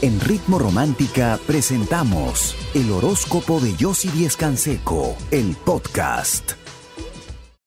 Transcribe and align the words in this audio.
En 0.00 0.20
Ritmo 0.20 0.60
Romántica 0.60 1.40
presentamos 1.44 2.54
el 2.72 2.92
horóscopo 2.92 3.58
de 3.58 3.74
Yossi 3.74 4.08
Díez 4.10 4.36
Canseco, 4.36 5.16
el 5.32 5.56
podcast. 5.56 6.52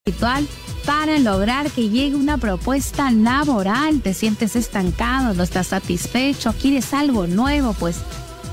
Ritual 0.06 0.48
para 0.86 1.20
lograr 1.20 1.70
que 1.72 1.90
llegue 1.90 2.16
una 2.16 2.38
propuesta 2.38 3.12
laboral. 3.12 4.00
Te 4.00 4.14
sientes 4.14 4.56
estancado, 4.56 5.34
no 5.34 5.44
estás 5.44 5.68
satisfecho, 5.68 6.54
quieres 6.54 6.94
algo 6.94 7.28
nuevo, 7.28 7.74
pues 7.74 7.98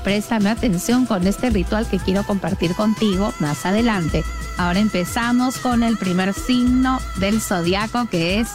préstame 0.03 0.49
atención 0.49 1.05
con 1.05 1.25
este 1.25 1.49
ritual 1.49 1.89
que 1.89 1.99
quiero 1.99 2.25
compartir 2.25 2.75
contigo 2.75 3.33
más 3.39 3.65
adelante. 3.65 4.25
Ahora 4.57 4.79
empezamos 4.79 5.57
con 5.57 5.83
el 5.83 5.97
primer 5.97 6.33
signo 6.33 6.99
del 7.15 7.39
zodiaco 7.39 8.09
que 8.09 8.41
es 8.41 8.49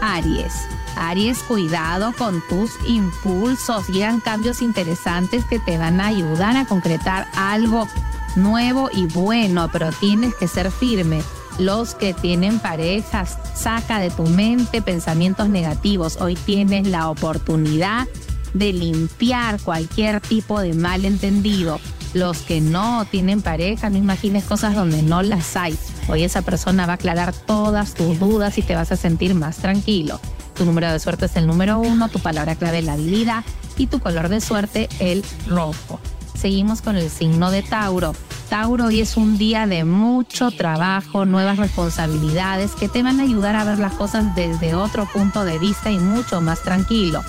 Aries. 0.00 0.52
Aries, 0.96 1.38
cuidado 1.40 2.12
con 2.16 2.42
tus 2.48 2.72
impulsos. 2.86 3.88
Llegan 3.88 4.20
cambios 4.20 4.62
interesantes 4.62 5.44
que 5.44 5.58
te 5.58 5.78
van 5.78 6.00
a 6.00 6.06
ayudar 6.06 6.56
a 6.56 6.66
concretar 6.66 7.28
algo 7.36 7.86
nuevo 8.34 8.90
y 8.92 9.06
bueno, 9.06 9.68
pero 9.72 9.90
tienes 9.92 10.34
que 10.34 10.48
ser 10.48 10.70
firme. 10.70 11.22
Los 11.58 11.94
que 11.94 12.12
tienen 12.12 12.58
parejas, 12.58 13.38
saca 13.54 13.98
de 13.98 14.10
tu 14.10 14.24
mente 14.24 14.82
pensamientos 14.82 15.48
negativos. 15.48 16.18
Hoy 16.20 16.34
tienes 16.34 16.86
la 16.86 17.08
oportunidad 17.08 18.06
de 18.52 18.72
limpiar 18.72 19.60
cualquier 19.60 20.20
tipo 20.20 20.60
de 20.60 20.74
malentendido. 20.74 21.80
Los 22.14 22.38
que 22.38 22.60
no 22.60 23.06
tienen 23.10 23.42
pareja, 23.42 23.90
no 23.90 23.96
imagines 23.96 24.44
cosas 24.44 24.74
donde 24.74 25.02
no 25.02 25.22
las 25.22 25.56
hay. 25.56 25.78
Hoy 26.08 26.22
esa 26.22 26.42
persona 26.42 26.86
va 26.86 26.92
a 26.92 26.96
aclarar 26.96 27.32
todas 27.32 27.94
tus 27.94 28.18
dudas 28.18 28.58
y 28.58 28.62
te 28.62 28.76
vas 28.76 28.92
a 28.92 28.96
sentir 28.96 29.34
más 29.34 29.56
tranquilo. 29.56 30.20
Tu 30.54 30.64
número 30.64 30.90
de 30.90 31.00
suerte 31.00 31.26
es 31.26 31.36
el 31.36 31.46
número 31.46 31.78
uno, 31.80 32.08
tu 32.08 32.20
palabra 32.20 32.54
clave 32.54 32.80
la 32.80 32.92
habilidad 32.92 33.44
y 33.76 33.88
tu 33.88 33.98
color 33.98 34.28
de 34.28 34.40
suerte 34.40 34.88
el 35.00 35.24
rojo. 35.48 36.00
Seguimos 36.34 36.80
con 36.80 36.96
el 36.96 37.10
signo 37.10 37.50
de 37.50 37.62
Tauro. 37.62 38.14
Tauro, 38.48 38.86
hoy 38.86 39.00
es 39.00 39.16
un 39.16 39.36
día 39.36 39.66
de 39.66 39.84
mucho 39.84 40.52
trabajo, 40.52 41.24
nuevas 41.24 41.56
responsabilidades 41.56 42.72
que 42.76 42.88
te 42.88 43.02
van 43.02 43.18
a 43.18 43.24
ayudar 43.24 43.56
a 43.56 43.64
ver 43.64 43.78
las 43.78 43.94
cosas 43.94 44.34
desde 44.36 44.74
otro 44.74 45.06
punto 45.12 45.44
de 45.44 45.58
vista 45.58 45.90
y 45.90 45.98
mucho 45.98 46.40
más 46.40 46.62
tranquilo. 46.62 47.24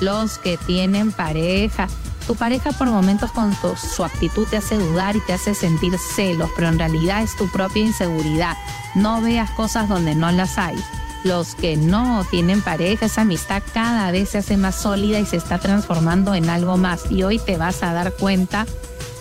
Los 0.00 0.38
que 0.38 0.58
tienen 0.58 1.12
pareja, 1.12 1.86
tu 2.26 2.34
pareja 2.34 2.72
por 2.72 2.88
momentos 2.88 3.30
con 3.32 3.54
su 3.76 4.04
actitud 4.04 4.46
te 4.48 4.56
hace 4.56 4.76
dudar 4.76 5.16
y 5.16 5.20
te 5.20 5.32
hace 5.32 5.54
sentir 5.54 5.96
celos, 5.98 6.50
pero 6.54 6.68
en 6.68 6.78
realidad 6.78 7.22
es 7.22 7.36
tu 7.36 7.48
propia 7.48 7.82
inseguridad. 7.82 8.56
No 8.94 9.20
veas 9.20 9.50
cosas 9.52 9.88
donde 9.88 10.14
no 10.14 10.30
las 10.32 10.58
hay 10.58 10.76
los 11.26 11.56
que 11.56 11.76
no 11.76 12.24
tienen 12.30 12.62
pareja, 12.62 13.06
esa 13.06 13.22
amistad 13.22 13.62
cada 13.74 14.10
vez 14.12 14.30
se 14.30 14.38
hace 14.38 14.56
más 14.56 14.76
sólida 14.76 15.18
y 15.18 15.26
se 15.26 15.36
está 15.36 15.58
transformando 15.58 16.34
en 16.34 16.48
algo 16.48 16.76
más. 16.76 17.10
Y 17.10 17.24
hoy 17.24 17.38
te 17.38 17.56
vas 17.56 17.82
a 17.82 17.92
dar 17.92 18.14
cuenta 18.14 18.64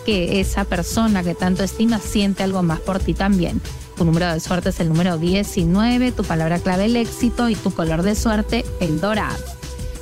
que 0.06 0.40
esa 0.40 0.66
persona 0.66 1.24
que 1.24 1.34
tanto 1.34 1.64
estimas 1.64 2.04
siente 2.04 2.44
algo 2.44 2.62
más 2.62 2.80
por 2.80 3.00
ti 3.00 3.16
también. 3.16 3.60
Tu 3.98 4.06
número 4.06 4.32
de 4.32 4.40
suerte 4.40 4.70
es 4.70 4.80
el 4.80 4.90
número 4.90 5.18
19, 5.18 6.12
tu 6.12 6.24
palabra 6.24 6.60
clave 6.60 6.86
el 6.86 6.96
éxito 6.96 7.50
y 7.50 7.56
tu 7.56 7.72
color 7.72 8.04
de 8.04 8.14
suerte 8.14 8.66
el 8.80 9.02
dorado. 9.02 9.44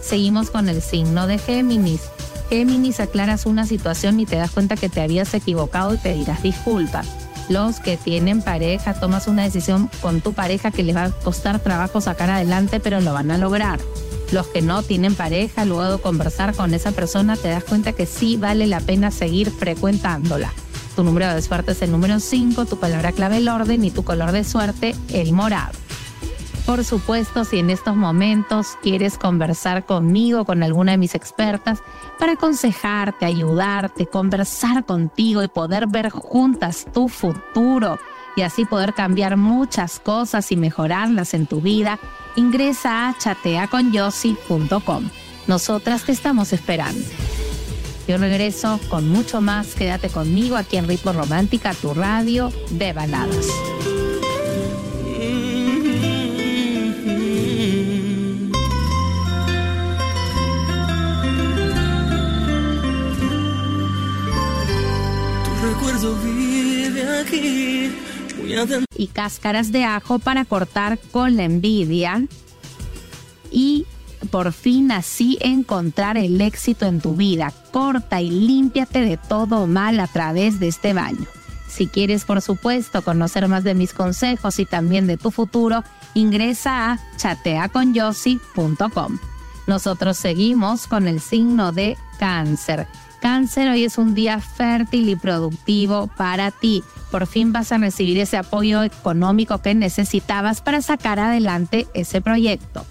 Seguimos 0.01 0.49
con 0.49 0.67
el 0.67 0.81
signo 0.81 1.25
de 1.27 1.37
Géminis. 1.37 2.01
Géminis 2.49 2.99
aclaras 2.99 3.45
una 3.45 3.65
situación 3.65 4.19
y 4.19 4.25
te 4.25 4.35
das 4.35 4.51
cuenta 4.51 4.75
que 4.75 4.89
te 4.89 5.01
habías 5.01 5.33
equivocado 5.33 5.93
y 5.93 5.97
pedirás 5.97 6.43
disculpas 6.43 7.07
los 7.49 7.79
que 7.79 7.97
tienen 7.97 8.41
pareja, 8.41 8.93
tomas 8.93 9.27
una 9.27 9.43
decisión 9.43 9.89
con 10.01 10.21
tu 10.21 10.33
pareja 10.33 10.71
que 10.71 10.83
les 10.83 10.95
va 10.95 11.05
a 11.05 11.11
costar 11.11 11.59
trabajo 11.59 12.01
sacar 12.01 12.29
adelante, 12.29 12.79
pero 12.79 13.01
lo 13.01 13.13
van 13.13 13.31
a 13.31 13.37
lograr. 13.37 13.79
Los 14.31 14.47
que 14.47 14.61
no 14.61 14.81
tienen 14.81 15.15
pareja, 15.15 15.65
luego 15.65 15.97
de 15.97 16.01
conversar 16.01 16.55
con 16.55 16.73
esa 16.73 16.91
persona, 16.91 17.35
te 17.35 17.49
das 17.49 17.63
cuenta 17.63 17.93
que 17.93 18.05
sí 18.05 18.37
vale 18.37 18.67
la 18.67 18.79
pena 18.79 19.11
seguir 19.11 19.51
frecuentándola. 19.51 20.51
Tu 20.95 21.03
número 21.03 21.33
de 21.33 21.41
suerte 21.41 21.73
es 21.73 21.81
el 21.81 21.91
número 21.91 22.19
5, 22.19 22.65
tu 22.65 22.79
palabra 22.79 23.11
clave 23.11 23.37
el 23.37 23.49
orden 23.49 23.83
y 23.83 23.91
tu 23.91 24.03
color 24.03 24.31
de 24.31 24.43
suerte 24.43 24.95
el 25.11 25.33
morado. 25.33 25.82
Por 26.65 26.85
supuesto, 26.85 27.43
si 27.43 27.59
en 27.59 27.69
estos 27.69 27.95
momentos 27.95 28.77
quieres 28.81 29.17
conversar 29.17 29.85
conmigo, 29.85 30.45
con 30.45 30.63
alguna 30.63 30.93
de 30.93 30.97
mis 30.97 31.13
expertas, 31.13 31.83
para 32.17 32.33
aconsejarte, 32.33 33.25
ayudarte, 33.25 34.07
conversar 34.07 34.85
contigo 34.85 35.43
y 35.43 35.49
poder 35.49 35.87
ver 35.87 36.09
juntas 36.09 36.85
tu 36.93 37.09
futuro 37.09 37.99
y 38.37 38.43
así 38.43 38.63
poder 38.63 38.93
cambiar 38.93 39.35
muchas 39.35 39.99
cosas 39.99 40.51
y 40.53 40.55
mejorarlas 40.55 41.33
en 41.33 41.47
tu 41.47 41.59
vida, 41.59 41.99
ingresa 42.37 43.09
a 43.09 43.17
chateaconyossi.com. 43.17 45.09
Nosotras 45.47 46.03
te 46.03 46.13
estamos 46.13 46.53
esperando. 46.53 47.01
Yo 48.07 48.17
regreso 48.17 48.79
con 48.89 49.09
mucho 49.09 49.41
más. 49.41 49.75
Quédate 49.75 50.09
conmigo 50.09 50.55
aquí 50.55 50.77
en 50.77 50.87
Ritmo 50.87 51.11
Romántica, 51.11 51.73
tu 51.73 51.93
radio 51.93 52.51
de 52.71 52.93
baladas. 52.93 53.47
Y 68.95 69.07
cáscaras 69.07 69.71
de 69.71 69.83
ajo 69.83 70.19
para 70.19 70.45
cortar 70.45 70.99
con 71.11 71.37
la 71.37 71.43
envidia 71.43 72.25
y 73.51 73.85
por 74.31 74.53
fin 74.53 74.91
así 74.91 75.37
encontrar 75.41 76.17
el 76.17 76.39
éxito 76.41 76.85
en 76.85 77.01
tu 77.01 77.15
vida. 77.15 77.51
Corta 77.71 78.21
y 78.21 78.29
límpiate 78.29 79.01
de 79.01 79.17
todo 79.17 79.67
mal 79.67 79.99
a 79.99 80.07
través 80.07 80.59
de 80.59 80.67
este 80.67 80.93
baño. 80.93 81.25
Si 81.67 81.87
quieres, 81.87 82.25
por 82.25 82.41
supuesto, 82.41 83.01
conocer 83.01 83.47
más 83.47 83.63
de 83.63 83.73
mis 83.73 83.93
consejos 83.93 84.59
y 84.59 84.65
también 84.65 85.07
de 85.07 85.17
tu 85.17 85.31
futuro, 85.31 85.83
ingresa 86.13 86.91
a 86.91 86.99
chateaconyossi.com. 87.17 89.17
Nosotros 89.65 90.17
seguimos 90.17 90.87
con 90.87 91.07
el 91.07 91.19
signo 91.19 91.71
de 91.71 91.97
cáncer. 92.19 92.87
Cáncer, 93.21 93.69
hoy 93.69 93.85
es 93.85 93.97
un 93.97 94.13
día 94.13 94.39
fértil 94.39 95.09
y 95.09 95.15
productivo 95.15 96.07
para 96.15 96.51
ti. 96.51 96.83
Por 97.13 97.27
fin 97.27 97.53
vas 97.53 97.71
a 97.71 97.77
recibir 97.77 98.17
ese 98.17 98.37
apoyo 98.37 98.81
económico 98.81 99.59
que 99.59 99.75
necesitabas 99.75 100.61
para 100.61 100.81
sacar 100.81 101.19
adelante 101.19 101.85
ese 101.93 102.21
proyecto. 102.21 102.87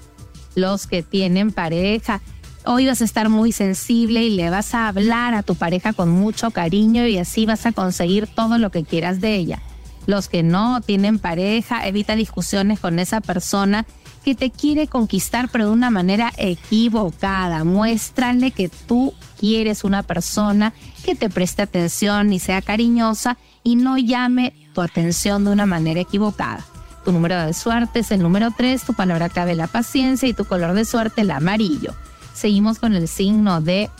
Los 0.54 0.86
que 0.86 1.02
tienen 1.02 1.50
pareja, 1.50 2.20
hoy 2.64 2.86
vas 2.86 3.00
a 3.00 3.04
estar 3.04 3.28
muy 3.30 3.50
sensible 3.50 4.22
y 4.22 4.30
le 4.30 4.48
vas 4.48 4.76
a 4.76 4.86
hablar 4.86 5.34
a 5.34 5.42
tu 5.42 5.56
pareja 5.56 5.92
con 5.92 6.08
mucho 6.08 6.52
cariño 6.52 7.04
y 7.08 7.18
así 7.18 7.46
vas 7.46 7.66
a 7.66 7.72
conseguir 7.72 8.28
todo 8.28 8.58
lo 8.58 8.70
que 8.70 8.84
quieras 8.84 9.20
de 9.20 9.34
ella. 9.34 9.60
Los 10.06 10.28
que 10.28 10.44
no 10.44 10.80
tienen 10.82 11.18
pareja, 11.18 11.84
evita 11.88 12.14
discusiones 12.14 12.78
con 12.78 13.00
esa 13.00 13.20
persona 13.20 13.86
que 14.24 14.34
te 14.34 14.50
quiere 14.50 14.86
conquistar 14.86 15.48
pero 15.50 15.66
de 15.66 15.72
una 15.72 15.90
manera 15.90 16.32
equivocada. 16.36 17.64
Muéstrale 17.64 18.50
que 18.50 18.68
tú 18.68 19.14
quieres 19.38 19.84
una 19.84 20.02
persona 20.02 20.72
que 21.04 21.14
te 21.14 21.28
preste 21.28 21.62
atención 21.62 22.32
y 22.32 22.38
sea 22.38 22.62
cariñosa 22.62 23.36
y 23.64 23.76
no 23.76 23.98
llame 23.98 24.54
tu 24.74 24.80
atención 24.80 25.44
de 25.44 25.50
una 25.50 25.66
manera 25.66 26.00
equivocada. 26.00 26.64
Tu 27.04 27.12
número 27.12 27.40
de 27.44 27.52
suerte 27.52 28.00
es 28.00 28.12
el 28.12 28.22
número 28.22 28.50
3, 28.56 28.82
tu 28.82 28.94
palabra 28.94 29.28
clave 29.28 29.56
la 29.56 29.66
paciencia 29.66 30.28
y 30.28 30.34
tu 30.34 30.44
color 30.44 30.74
de 30.74 30.84
suerte 30.84 31.22
el 31.22 31.32
amarillo. 31.32 31.94
Seguimos 32.32 32.78
con 32.78 32.94
el 32.94 33.08
signo 33.08 33.60
de 33.60 33.90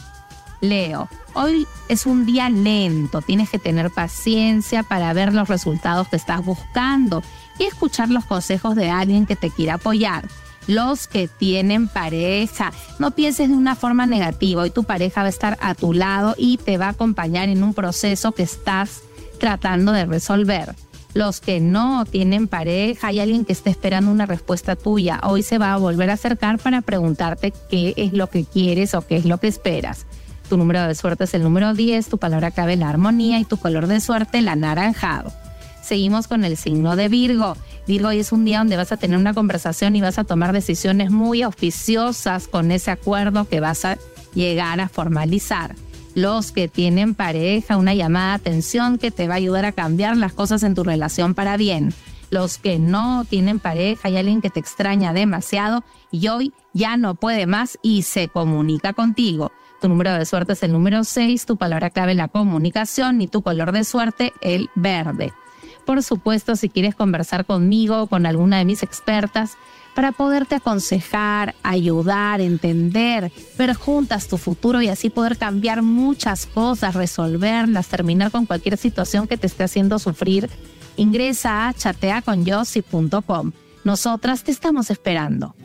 Leo. 0.63 1.09
Hoy 1.35 1.67
es 1.89 2.07
un 2.07 2.25
día 2.25 2.49
lento, 2.49 3.21
tienes 3.21 3.51
que 3.51 3.59
tener 3.59 3.91
paciencia 3.91 4.83
para 4.83 5.13
ver 5.13 5.35
los 5.35 5.49
resultados 5.49 6.09
que 6.09 6.17
estás 6.17 6.43
buscando 6.43 7.23
y 7.59 7.65
escuchar 7.65 8.09
los 8.09 8.25
consejos 8.25 8.75
de 8.75 8.89
alguien 8.89 9.27
que 9.27 9.37
te 9.37 9.51
quiera 9.51 9.75
apoyar 9.75 10.25
los 10.67 11.09
que 11.09 11.29
tienen 11.29 11.89
pareja. 11.89 12.73
No 12.99 13.11
pienses 13.13 13.49
de 13.49 13.55
una 13.55 13.75
forma 13.75 14.07
negativa. 14.07 14.63
Hoy 14.63 14.71
tu 14.71 14.85
pareja 14.85 15.23
va 15.23 15.27
a 15.27 15.31
estar 15.31 15.59
a 15.61 15.75
tu 15.75 15.93
lado 15.93 16.35
y 16.39 16.59
te 16.59 16.79
va 16.79 16.87
a 16.87 16.91
acompañar 16.91 17.49
en 17.49 17.63
un 17.63 17.75
proceso 17.75 18.33
que 18.33 18.45
estás 18.45 19.03
tratando 19.39 19.93
de 19.93 20.07
resolver. 20.07 20.75
Los 21.15 21.41
que 21.41 21.61
no 21.61 22.07
tienen 22.07 22.49
pareja, 22.49 23.09
hay 23.09 23.21
alguien 23.21 23.45
que 23.45 23.53
está 23.53 23.69
esperando 23.69 24.11
una 24.11 24.25
respuesta 24.25 24.77
tuya. 24.77 25.21
Hoy 25.25 25.43
se 25.43 25.59
va 25.59 25.75
a 25.75 25.77
volver 25.77 26.09
a 26.09 26.15
acercar 26.15 26.59
para 26.59 26.81
preguntarte 26.81 27.53
qué 27.69 27.93
es 27.97 28.15
lo 28.15 28.29
que 28.29 28.45
quieres 28.45 28.95
o 28.95 29.03
qué 29.03 29.17
es 29.17 29.27
lo 29.27 29.39
que 29.39 29.49
esperas. 29.49 30.07
Tu 30.53 30.59
número 30.59 30.87
de 30.87 30.95
suerte 30.95 31.25
es 31.25 31.33
el 31.33 31.45
número 31.45 31.73
10, 31.73 32.11
tu 32.11 32.19
palabra 32.19 32.51
cabe 32.51 32.77
la 32.77 32.91
armonía 32.91 33.39
y 33.39 33.47
tu 33.47 33.57
color 33.57 33.87
de 33.87 34.01
suerte 34.01 34.37
el 34.37 34.49
anaranjado. 34.49 35.33
Seguimos 35.81 36.29
con 36.29 36.45
el 36.45 36.59
signo 36.59 36.95
de 36.95 37.09
Virgo. 37.09 37.57
Virgo, 37.87 38.09
hoy 38.09 38.19
es 38.19 38.33
un 38.33 38.45
día 38.45 38.59
donde 38.59 38.77
vas 38.77 38.93
a 38.93 38.99
tener 38.99 39.17
una 39.17 39.33
conversación 39.33 39.97
y 39.97 40.03
vas 40.03 40.19
a 40.19 40.25
tomar 40.25 40.53
decisiones 40.53 41.11
muy 41.11 41.41
auspiciosas 41.41 42.49
con 42.49 42.71
ese 42.71 42.91
acuerdo 42.91 43.49
que 43.49 43.61
vas 43.61 43.87
a 43.87 43.97
llegar 44.35 44.79
a 44.83 44.91
formalizar. 44.91 45.75
Los 46.15 46.53
que 46.53 46.69
tienen 46.69 47.15
pareja, 47.15 47.79
una 47.79 47.95
llamada 47.95 48.33
de 48.33 48.35
atención 48.35 48.99
que 48.99 49.11
te 49.11 49.29
va 49.29 49.33
a 49.33 49.39
ayudar 49.39 49.65
a 49.65 49.73
cambiar 49.73 50.19
las 50.19 50.35
cosas 50.35 50.65
en 50.65 50.75
tu 50.75 50.85
relación 50.85 51.33
para 51.33 51.57
bien. 51.57 51.95
Los 52.29 52.59
que 52.59 52.79
no 52.79 53.25
tienen 53.25 53.59
pareja, 53.59 54.09
hay 54.09 54.19
alguien 54.19 54.43
que 54.43 54.51
te 54.51 54.61
extraña 54.61 55.15
demasiado 55.15 55.83
y 56.11 56.29
hoy 56.29 56.53
ya 56.75 56.99
no 56.99 57.15
puede 57.15 57.47
más 57.47 57.79
y 57.83 58.03
se 58.03 58.29
comunica 58.29 58.93
contigo. 58.93 59.51
Tu 59.83 59.89
número 59.89 60.15
de 60.15 60.25
suerte 60.25 60.53
es 60.53 60.63
el 60.63 60.71
número 60.71 61.03
6, 61.03 61.45
tu 61.45 61.57
palabra 61.57 61.91
clave 61.91 62.15
la 62.15 62.29
comunicación 62.29 63.21
y 63.21 63.27
tu 63.27 63.43
color 63.43 63.73
de 63.73 63.83
suerte 63.83 64.33
el 64.41 64.71
verde. 64.77 65.33
Por 65.85 66.05
supuesto, 66.05 66.55
si 66.55 66.69
quieres 66.69 66.95
conversar 66.95 67.45
conmigo 67.45 68.03
o 68.03 68.07
con 68.07 68.25
alguna 68.25 68.59
de 68.59 68.65
mis 68.65 68.85
expertas, 68.85 69.57
para 69.97 70.13
poderte 70.13 70.55
aconsejar, 70.55 71.57
ayudar, 71.65 72.41
entender, 72.41 73.33
ver 73.59 73.75
juntas 73.75 74.29
tu 74.29 74.39
futuro 74.39 74.81
y 74.83 74.89
así 74.89 75.11
poder 75.11 75.37
cambiar 75.37 75.83
muchas 75.83 76.47
cosas, 76.47 76.95
resolverlas, 76.95 77.89
terminar 77.89 78.31
con 78.31 78.47
cualquier 78.47 78.77
situación 78.77 79.27
que 79.27 79.37
te 79.37 79.49
esté 79.49 79.65
haciendo 79.65 79.99
sufrir, 79.99 80.49
ingresa 80.97 81.67
a 81.67 81.75
chateaconyossi.com. 81.75 83.51
Nosotras 83.83 84.45
te 84.45 84.53
estamos 84.53 84.93
esperando. 84.93 85.57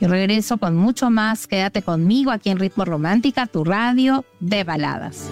Y 0.00 0.06
regreso 0.06 0.58
con 0.58 0.76
mucho 0.76 1.10
más. 1.10 1.46
Quédate 1.46 1.82
conmigo 1.82 2.30
aquí 2.30 2.50
en 2.50 2.58
Ritmo 2.58 2.84
Romántica, 2.84 3.46
tu 3.46 3.64
radio 3.64 4.24
de 4.40 4.64
baladas. 4.64 5.28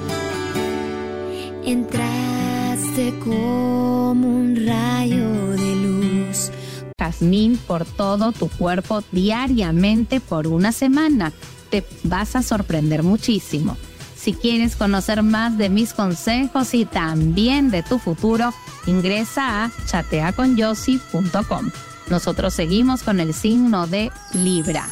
Entraste 1.65 3.15
como 3.21 4.29
un 4.29 4.67
rayo 4.67 5.51
de 5.51 5.77
luz 5.77 6.51
jazmín 6.99 7.59
por 7.67 7.85
todo 7.85 8.33
tu 8.33 8.49
cuerpo 8.49 9.03
diariamente 9.13 10.21
por 10.21 10.47
una 10.47 10.73
semana. 10.73 11.33
Te 11.71 11.85
vas 12.05 12.37
a 12.37 12.43
sorprender 12.43 13.03
muchísimo. 13.03 13.77
Si 14.17 14.33
quieres 14.33 14.77
conocer 14.77 15.23
más 15.23 15.57
de 15.57 15.69
mis 15.69 15.93
consejos 15.93 16.75
y 16.75 16.85
también 16.85 17.71
de 17.71 17.83
tu 17.83 17.99
futuro, 17.99 18.53
ingresa 18.87 19.65
a 19.65 19.71
chateaconyossi.com. 19.87 21.71
Nosotros 22.09 22.55
seguimos 22.55 23.03
con 23.03 23.21
el 23.21 23.35
signo 23.35 23.87
de 23.87 24.11
Libra. 24.33 24.89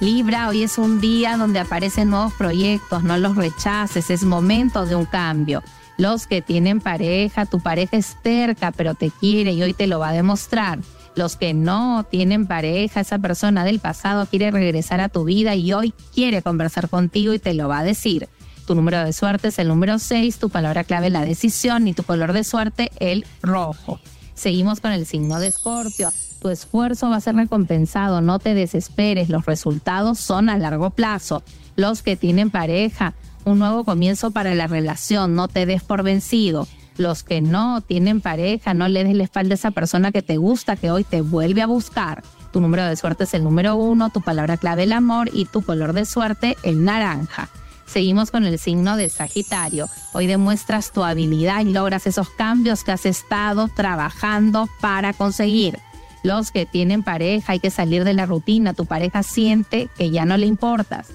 Libra, 0.00 0.48
hoy 0.48 0.62
es 0.62 0.78
un 0.78 1.00
día 1.00 1.36
donde 1.36 1.58
aparecen 1.58 2.10
nuevos 2.10 2.32
proyectos, 2.34 3.02
no 3.02 3.18
los 3.18 3.36
rechaces, 3.36 4.10
es 4.10 4.22
momento 4.24 4.86
de 4.86 4.94
un 4.94 5.04
cambio. 5.04 5.62
Los 5.96 6.26
que 6.26 6.40
tienen 6.40 6.80
pareja, 6.80 7.46
tu 7.46 7.60
pareja 7.60 7.96
es 7.96 8.16
cerca, 8.22 8.70
pero 8.70 8.94
te 8.94 9.10
quiere 9.10 9.52
y 9.52 9.62
hoy 9.62 9.74
te 9.74 9.88
lo 9.88 9.98
va 9.98 10.10
a 10.10 10.12
demostrar 10.12 10.78
los 11.18 11.36
que 11.36 11.52
no 11.52 12.06
tienen 12.08 12.46
pareja, 12.46 13.00
esa 13.00 13.18
persona 13.18 13.64
del 13.64 13.80
pasado 13.80 14.26
quiere 14.26 14.50
regresar 14.52 15.00
a 15.00 15.08
tu 15.08 15.24
vida 15.24 15.56
y 15.56 15.72
hoy 15.72 15.92
quiere 16.14 16.42
conversar 16.42 16.88
contigo 16.88 17.34
y 17.34 17.40
te 17.40 17.54
lo 17.54 17.68
va 17.68 17.80
a 17.80 17.84
decir. 17.84 18.28
Tu 18.66 18.74
número 18.74 19.04
de 19.04 19.12
suerte 19.12 19.48
es 19.48 19.58
el 19.58 19.68
número 19.68 19.98
6, 19.98 20.38
tu 20.38 20.48
palabra 20.48 20.84
clave 20.84 21.10
la 21.10 21.24
decisión 21.24 21.88
y 21.88 21.92
tu 21.94 22.04
color 22.04 22.32
de 22.32 22.44
suerte 22.44 22.92
el 23.00 23.26
rojo. 23.42 23.98
Seguimos 24.38 24.80
con 24.80 24.92
el 24.92 25.04
signo 25.04 25.40
de 25.40 25.48
Escorpio. 25.48 26.10
Tu 26.40 26.48
esfuerzo 26.48 27.10
va 27.10 27.16
a 27.16 27.20
ser 27.20 27.34
recompensado, 27.34 28.20
no 28.20 28.38
te 28.38 28.54
desesperes, 28.54 29.28
los 29.28 29.46
resultados 29.46 30.20
son 30.20 30.48
a 30.48 30.56
largo 30.56 30.90
plazo. 30.90 31.42
Los 31.74 32.02
que 32.04 32.14
tienen 32.14 32.50
pareja, 32.50 33.14
un 33.44 33.58
nuevo 33.58 33.82
comienzo 33.82 34.30
para 34.30 34.54
la 34.54 34.68
relación, 34.68 35.34
no 35.34 35.48
te 35.48 35.66
des 35.66 35.82
por 35.82 36.04
vencido 36.04 36.68
los 36.98 37.22
que 37.22 37.40
no 37.40 37.80
tienen 37.80 38.20
pareja, 38.20 38.74
no 38.74 38.88
le 38.88 39.04
des 39.04 39.16
la 39.16 39.24
espalda 39.24 39.54
a 39.54 39.54
esa 39.54 39.70
persona 39.70 40.12
que 40.12 40.22
te 40.22 40.36
gusta, 40.36 40.76
que 40.76 40.90
hoy 40.90 41.04
te 41.04 41.20
vuelve 41.20 41.62
a 41.62 41.66
buscar. 41.66 42.22
Tu 42.52 42.60
número 42.60 42.84
de 42.84 42.96
suerte 42.96 43.24
es 43.24 43.34
el 43.34 43.44
número 43.44 43.76
uno, 43.76 44.10
tu 44.10 44.20
palabra 44.20 44.56
clave 44.56 44.84
el 44.84 44.92
amor 44.92 45.30
y 45.32 45.46
tu 45.46 45.62
color 45.62 45.92
de 45.92 46.04
suerte 46.04 46.56
el 46.62 46.84
naranja. 46.84 47.48
Seguimos 47.88 48.30
con 48.30 48.44
el 48.44 48.58
signo 48.58 48.96
de 48.96 49.08
Sagitario. 49.08 49.88
Hoy 50.12 50.26
demuestras 50.26 50.92
tu 50.92 51.02
habilidad 51.02 51.62
y 51.62 51.72
logras 51.72 52.06
esos 52.06 52.28
cambios 52.28 52.84
que 52.84 52.92
has 52.92 53.06
estado 53.06 53.68
trabajando 53.68 54.68
para 54.80 55.14
conseguir. 55.14 55.78
Los 56.22 56.50
que 56.50 56.66
tienen 56.66 57.02
pareja 57.02 57.52
hay 57.52 57.60
que 57.60 57.70
salir 57.70 58.04
de 58.04 58.12
la 58.12 58.26
rutina. 58.26 58.74
Tu 58.74 58.84
pareja 58.84 59.22
siente 59.22 59.88
que 59.96 60.10
ya 60.10 60.24
no 60.24 60.36
le 60.36 60.46
importas 60.46 61.08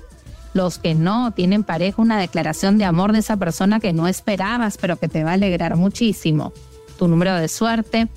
los 0.54 0.78
que 0.78 0.94
no 0.94 1.32
tienen 1.32 1.64
pareja, 1.64 2.02
una 2.02 2.20
declaración 2.20 2.78
de 2.78 2.86
amor 2.86 3.12
de 3.12 3.20
esa 3.20 3.38
persona 3.38 3.80
que 3.80 3.94
no 3.94 4.08
esperabas, 4.08 4.78
pero 4.78 4.98
que 4.98 5.08
te 5.08 5.24
va 5.24 5.32
a 5.32 5.34
alegrar 5.34 5.76
muchísimo. 5.76 6.54
Tu 6.98 7.08
número 7.08 7.34
de 7.36 7.48
suerte 7.48 8.08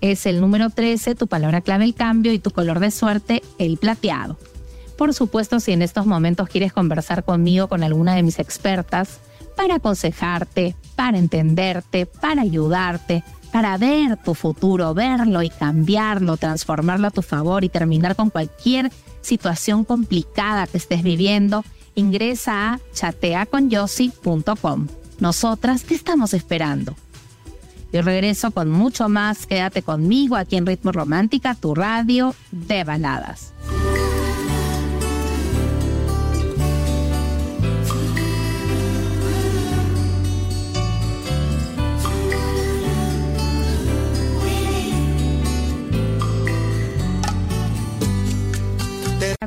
es 0.00 0.26
el 0.26 0.40
número 0.40 0.70
13, 0.70 1.14
tu 1.14 1.26
palabra 1.26 1.60
clave 1.60 1.84
el 1.84 1.94
cambio 1.94 2.32
y 2.32 2.38
tu 2.38 2.50
color 2.50 2.80
de 2.80 2.90
suerte 2.90 3.42
el 3.58 3.76
plateado. 3.76 4.38
Por 4.96 5.14
supuesto, 5.14 5.60
si 5.60 5.72
en 5.72 5.82
estos 5.82 6.06
momentos 6.06 6.48
quieres 6.48 6.72
conversar 6.72 7.24
conmigo, 7.24 7.68
con 7.68 7.82
alguna 7.82 8.14
de 8.14 8.22
mis 8.22 8.38
expertas, 8.38 9.20
para 9.56 9.76
aconsejarte, 9.76 10.76
para 10.96 11.18
entenderte, 11.18 12.06
para 12.06 12.42
ayudarte, 12.42 13.24
para 13.52 13.76
ver 13.76 14.16
tu 14.16 14.34
futuro, 14.34 14.94
verlo 14.94 15.42
y 15.42 15.50
cambiarlo, 15.50 16.36
transformarlo 16.36 17.08
a 17.08 17.10
tu 17.10 17.22
favor 17.22 17.64
y 17.64 17.68
terminar 17.68 18.16
con 18.16 18.30
cualquier 18.30 18.90
situación 19.20 19.84
complicada 19.84 20.66
que 20.66 20.78
estés 20.78 21.02
viviendo, 21.02 21.64
ingresa 21.94 22.72
a 22.72 22.80
chateaconyossi.com. 22.94 24.88
Nosotras 25.20 25.84
te 25.84 25.94
estamos 25.94 26.34
esperando. 26.34 26.96
Yo 27.92 28.00
regreso 28.00 28.50
con 28.50 28.70
mucho 28.70 29.08
más. 29.10 29.46
Quédate 29.46 29.82
conmigo 29.82 30.36
aquí 30.36 30.56
en 30.56 30.66
Ritmo 30.66 30.92
Romántica, 30.92 31.54
tu 31.54 31.74
radio 31.74 32.34
de 32.50 32.84
baladas. 32.84 33.51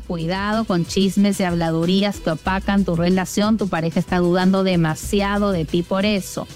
Cuidado 0.02 0.66
con 0.66 0.86
chismes 0.86 1.40
y 1.40 1.44
habladurías 1.44 2.20
que 2.20 2.32
opacan 2.32 2.86
tu 2.86 2.96
relación. 2.96 3.58
Tu 3.58 3.68
pareja 3.68 4.00
está 4.00 4.20
dudando 4.20 4.64
demasiado 4.64 5.52
de 5.52 5.66
ti 5.66 5.84
por 5.84 6.06
eso. 6.06 6.48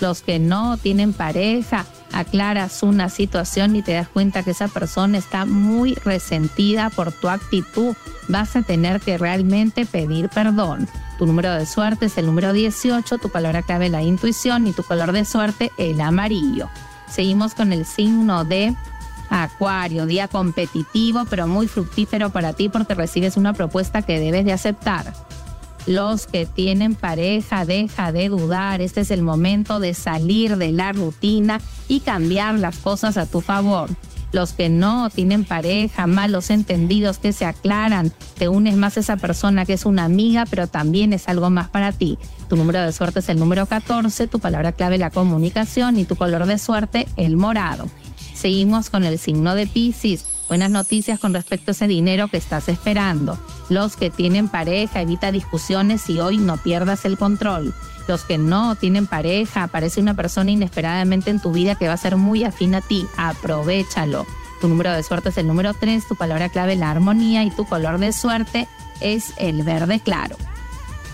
Los 0.00 0.22
que 0.22 0.38
no 0.38 0.76
tienen 0.76 1.12
pareja, 1.12 1.86
aclaras 2.12 2.82
una 2.82 3.08
situación 3.08 3.76
y 3.76 3.82
te 3.82 3.92
das 3.92 4.08
cuenta 4.08 4.42
que 4.42 4.50
esa 4.50 4.68
persona 4.68 5.18
está 5.18 5.46
muy 5.46 5.94
resentida 5.94 6.90
por 6.90 7.12
tu 7.12 7.28
actitud. 7.28 7.94
Vas 8.28 8.56
a 8.56 8.62
tener 8.62 9.00
que 9.00 9.18
realmente 9.18 9.86
pedir 9.86 10.28
perdón. 10.28 10.88
Tu 11.18 11.26
número 11.26 11.52
de 11.54 11.64
suerte 11.64 12.06
es 12.06 12.18
el 12.18 12.26
número 12.26 12.52
18, 12.52 13.18
tu 13.18 13.30
palabra 13.30 13.62
clave 13.62 13.88
la 13.88 14.02
intuición 14.02 14.66
y 14.66 14.72
tu 14.72 14.82
color 14.82 15.12
de 15.12 15.24
suerte 15.24 15.72
el 15.78 16.00
amarillo. 16.00 16.68
Seguimos 17.08 17.54
con 17.54 17.72
el 17.72 17.86
signo 17.86 18.44
de 18.44 18.76
Acuario, 19.42 20.06
día 20.06 20.28
competitivo 20.28 21.24
pero 21.28 21.46
muy 21.46 21.68
fructífero 21.68 22.30
para 22.30 22.52
ti 22.52 22.68
porque 22.68 22.94
recibes 22.94 23.36
una 23.36 23.52
propuesta 23.52 24.02
que 24.02 24.18
debes 24.18 24.44
de 24.44 24.52
aceptar. 24.52 25.12
Los 25.86 26.26
que 26.26 26.46
tienen 26.46 26.96
pareja, 26.96 27.64
deja 27.64 28.10
de 28.10 28.28
dudar, 28.28 28.80
este 28.80 29.02
es 29.02 29.12
el 29.12 29.22
momento 29.22 29.78
de 29.78 29.94
salir 29.94 30.56
de 30.56 30.72
la 30.72 30.92
rutina 30.92 31.60
y 31.86 32.00
cambiar 32.00 32.56
las 32.56 32.78
cosas 32.78 33.16
a 33.16 33.26
tu 33.26 33.40
favor. 33.40 33.88
Los 34.32 34.52
que 34.52 34.68
no 34.68 35.08
tienen 35.10 35.44
pareja, 35.44 36.08
malos 36.08 36.50
entendidos 36.50 37.18
que 37.18 37.32
se 37.32 37.44
aclaran, 37.44 38.12
te 38.36 38.48
unes 38.48 38.76
más 38.76 38.96
a 38.96 39.00
esa 39.00 39.16
persona 39.16 39.64
que 39.64 39.74
es 39.74 39.86
una 39.86 40.04
amiga, 40.04 40.44
pero 40.50 40.66
también 40.66 41.12
es 41.12 41.28
algo 41.28 41.50
más 41.50 41.68
para 41.68 41.92
ti. 41.92 42.18
Tu 42.48 42.56
número 42.56 42.82
de 42.82 42.92
suerte 42.92 43.20
es 43.20 43.28
el 43.28 43.38
número 43.38 43.66
14, 43.66 44.26
tu 44.26 44.40
palabra 44.40 44.72
clave 44.72 44.98
la 44.98 45.10
comunicación 45.10 45.98
y 45.98 46.04
tu 46.04 46.16
color 46.16 46.46
de 46.46 46.58
suerte 46.58 47.06
el 47.16 47.36
morado. 47.36 47.88
Seguimos 48.36 48.90
con 48.90 49.04
el 49.04 49.18
signo 49.18 49.54
de 49.54 49.66
Pisces. 49.66 50.26
Buenas 50.46 50.70
noticias 50.70 51.18
con 51.18 51.32
respecto 51.32 51.70
a 51.70 51.72
ese 51.72 51.88
dinero 51.88 52.28
que 52.28 52.36
estás 52.36 52.68
esperando. 52.68 53.38
Los 53.70 53.96
que 53.96 54.10
tienen 54.10 54.48
pareja, 54.48 55.00
evita 55.00 55.32
discusiones 55.32 56.08
y 56.10 56.20
hoy 56.20 56.36
no 56.36 56.58
pierdas 56.58 57.06
el 57.06 57.16
control. 57.16 57.74
Los 58.06 58.24
que 58.24 58.36
no 58.36 58.76
tienen 58.76 59.06
pareja, 59.06 59.64
aparece 59.64 60.00
una 60.00 60.14
persona 60.14 60.50
inesperadamente 60.50 61.30
en 61.30 61.40
tu 61.40 61.50
vida 61.50 61.74
que 61.76 61.88
va 61.88 61.94
a 61.94 61.98
ser 61.98 62.16
muy 62.16 62.44
afín 62.44 62.74
a 62.74 62.82
ti. 62.82 63.06
Aprovechalo. 63.16 64.26
Tu 64.60 64.68
número 64.68 64.92
de 64.92 65.02
suerte 65.02 65.30
es 65.30 65.38
el 65.38 65.46
número 65.46 65.72
3, 65.74 66.06
tu 66.06 66.14
palabra 66.14 66.50
clave 66.50 66.76
la 66.76 66.90
armonía 66.90 67.42
y 67.42 67.50
tu 67.50 67.64
color 67.64 67.98
de 67.98 68.12
suerte 68.12 68.68
es 69.00 69.32
el 69.38 69.62
verde 69.62 70.00
claro. 70.00 70.36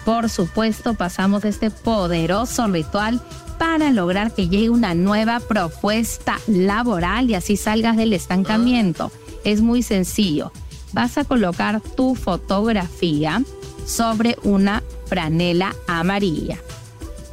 Por 0.04 0.28
supuesto, 0.28 0.94
pasamos 0.94 1.44
este 1.44 1.71
poderoso 1.71 2.66
ritual 2.66 3.21
para 3.59 3.90
lograr 3.92 4.35
que 4.35 4.49
llegue 4.49 4.71
una 4.71 4.94
nueva 4.94 5.38
propuesta 5.38 6.38
laboral 6.49 7.30
y 7.30 7.35
así 7.35 7.56
salgas 7.56 7.97
del 7.97 8.12
estancamiento. 8.12 9.12
Es 9.44 9.61
muy 9.61 9.82
sencillo. 9.82 10.52
Vas 10.92 11.16
a 11.16 11.25
colocar 11.25 11.80
tu 11.80 12.14
fotografía 12.14 13.42
sobre 13.87 14.37
una 14.42 14.82
franela 15.06 15.75
amarilla. 15.87 16.59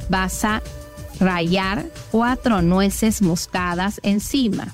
Vas 0.08 0.44
a 0.44 0.62
rayar 1.18 1.86
cuatro 2.10 2.62
nueces 2.62 3.22
moscadas 3.22 4.00
encima. 4.02 4.68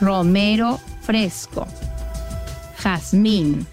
Romero 0.00 0.78
fresco. 1.02 1.66
Jazmín. 2.78 3.66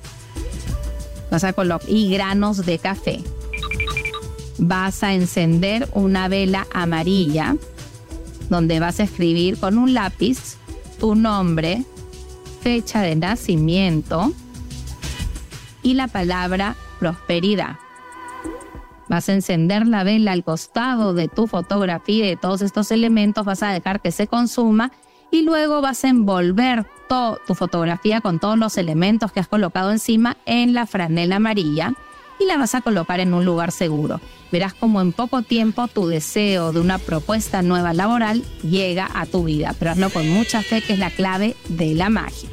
Vas 1.36 1.44
a 1.44 1.52
colocar 1.52 1.90
y 1.90 2.10
granos 2.10 2.66
de 2.66 2.80
café 2.80 3.20
vas 4.58 5.04
a 5.04 5.14
encender 5.14 5.90
una 5.92 6.30
vela 6.30 6.66
amarilla 6.74 7.58
donde 8.50 8.80
vas 8.80 9.02
a 9.02 9.04
escribir 9.04 9.60
con 9.60 9.78
un 9.78 9.94
lápiz 9.94 10.56
tu 10.98 11.14
nombre, 11.14 11.84
fecha 12.62 13.02
de 13.02 13.18
nacimiento 13.18 14.32
y 15.84 15.96
la 15.96 16.08
palabra 16.08 16.78
prosperidad. 17.00 17.80
Vas 19.10 19.28
a 19.28 19.34
encender 19.34 19.88
la 19.88 20.06
vela 20.06 20.32
al 20.32 20.46
costado 20.46 21.14
de 21.14 21.28
tu 21.28 21.48
fotografía 21.48 22.28
y 22.28 22.30
de 22.30 22.38
todos 22.38 22.62
estos 22.62 22.92
elementos, 22.92 23.44
vas 23.44 23.62
a 23.62 23.74
dejar 23.74 24.00
que 24.00 24.14
se 24.14 24.28
consuma 24.28 24.94
y 25.36 25.42
luego 25.42 25.82
vas 25.82 26.06
a 26.06 26.08
envolver 26.08 26.86
tu 27.46 27.56
fotografía 27.56 28.22
con 28.22 28.40
todos 28.40 28.58
los 28.58 28.78
elementos 28.78 29.34
que 29.34 29.42
has 29.42 29.48
colocado 29.48 29.92
encima 29.92 30.38
en 30.46 30.74
la 30.74 30.88
franela 30.88 31.36
amarilla 31.36 31.94
y 32.40 32.46
la 32.46 32.58
vas 32.58 32.74
a 32.74 32.82
colocar 32.82 33.20
en 33.20 33.34
un 33.34 33.44
lugar 33.44 33.72
seguro. 33.72 34.22
Verás 34.52 34.74
como 34.74 35.02
en 35.02 35.12
poco 35.12 35.42
tiempo 35.42 35.88
tu 35.90 36.08
deseo 36.08 36.72
de 36.72 36.80
una 36.80 37.00
propuesta 37.00 37.62
nueva 37.62 37.94
laboral 37.94 38.44
llega 38.64 39.10
a 39.14 39.26
tu 39.26 39.44
vida, 39.44 39.76
pero 39.78 39.92
hazlo 39.92 40.10
con 40.10 40.28
mucha 40.30 40.62
fe 40.62 40.82
que 40.82 40.94
es 40.94 41.00
la 41.00 41.12
clave 41.12 41.56
de 41.68 41.94
la 41.96 42.10
magia. 42.10 42.50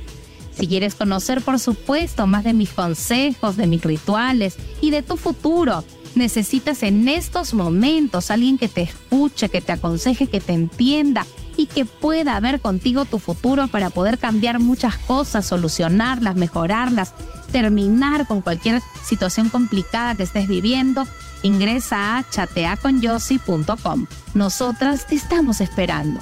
Si 0.52 0.66
quieres 0.66 0.96
conocer, 0.96 1.40
por 1.40 1.60
supuesto, 1.60 2.26
más 2.26 2.42
de 2.42 2.52
mis 2.52 2.70
consejos, 2.70 3.56
de 3.56 3.68
mis 3.68 3.82
rituales 3.82 4.56
y 4.80 4.90
de 4.90 5.02
tu 5.02 5.16
futuro, 5.16 5.84
necesitas 6.16 6.82
en 6.82 7.08
estos 7.08 7.54
momentos 7.54 8.30
alguien 8.30 8.58
que 8.58 8.68
te 8.68 8.82
escuche, 8.82 9.48
que 9.48 9.60
te 9.60 9.72
aconseje, 9.72 10.26
que 10.26 10.40
te 10.40 10.52
entienda 10.52 11.24
y 11.62 11.66
que 11.66 11.84
pueda 11.84 12.40
ver 12.40 12.60
contigo 12.60 13.04
tu 13.04 13.20
futuro 13.20 13.68
para 13.68 13.90
poder 13.90 14.18
cambiar 14.18 14.58
muchas 14.58 14.96
cosas, 14.98 15.46
solucionarlas, 15.46 16.34
mejorarlas, 16.34 17.14
terminar 17.52 18.26
con 18.26 18.40
cualquier 18.40 18.82
situación 19.04 19.48
complicada 19.48 20.16
que 20.16 20.24
estés 20.24 20.48
viviendo, 20.48 21.06
ingresa 21.44 22.18
a 22.18 22.28
chateaconyossi.com. 22.28 24.06
Nosotras 24.34 25.06
te 25.06 25.14
estamos 25.14 25.60
esperando. 25.60 26.18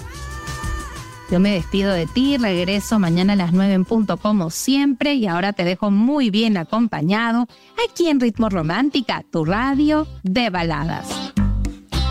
Yo 1.30 1.40
me 1.40 1.52
despido 1.52 1.92
de 1.92 2.06
ti, 2.06 2.36
regreso 2.36 2.98
mañana 2.98 3.32
a 3.32 3.36
las 3.36 3.52
9 3.54 3.72
en 3.72 3.84
punto 3.86 4.18
como 4.18 4.50
siempre 4.50 5.14
y 5.14 5.26
ahora 5.26 5.54
te 5.54 5.64
dejo 5.64 5.90
muy 5.90 6.28
bien 6.28 6.58
acompañado 6.58 7.46
aquí 7.88 8.08
en 8.08 8.20
Ritmo 8.20 8.50
Romántica, 8.50 9.24
tu 9.30 9.46
radio 9.46 10.06
de 10.22 10.50
baladas. 10.50 11.06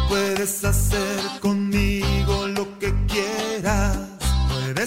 Puedes 0.08 0.64
hacer 0.64 1.20
conmigo 1.42 2.19